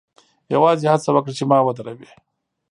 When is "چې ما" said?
1.37-1.57